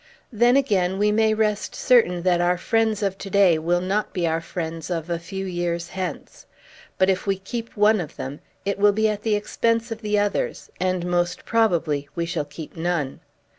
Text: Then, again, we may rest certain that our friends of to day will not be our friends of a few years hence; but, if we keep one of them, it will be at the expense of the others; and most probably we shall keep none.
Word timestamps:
Then, 0.33 0.55
again, 0.57 0.97
we 0.97 1.11
may 1.11 1.35
rest 1.35 1.75
certain 1.75 2.23
that 2.23 2.41
our 2.41 2.57
friends 2.57 3.03
of 3.03 3.19
to 3.19 3.29
day 3.29 3.59
will 3.59 3.81
not 3.81 4.13
be 4.13 4.25
our 4.25 4.41
friends 4.41 4.89
of 4.89 5.11
a 5.11 5.19
few 5.19 5.45
years 5.45 5.89
hence; 5.89 6.47
but, 6.97 7.07
if 7.07 7.27
we 7.27 7.37
keep 7.37 7.77
one 7.77 8.01
of 8.01 8.15
them, 8.15 8.39
it 8.65 8.79
will 8.79 8.93
be 8.93 9.07
at 9.07 9.21
the 9.21 9.35
expense 9.35 9.91
of 9.91 10.01
the 10.01 10.17
others; 10.17 10.71
and 10.79 11.05
most 11.05 11.45
probably 11.45 12.09
we 12.15 12.25
shall 12.25 12.45
keep 12.45 12.75
none. 12.75 13.19